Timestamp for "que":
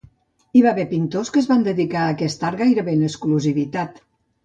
1.35-1.39